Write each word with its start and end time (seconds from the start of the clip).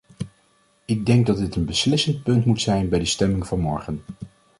Ik 0.85 1.05
denk 1.05 1.25
dat 1.25 1.37
dit 1.37 1.55
een 1.55 1.65
beslissend 1.65 2.23
punt 2.23 2.45
moet 2.45 2.61
zijn 2.61 2.89
bij 2.89 2.99
de 2.99 3.05
stemming 3.05 3.47
van 3.47 3.59
morgen. 3.59 4.01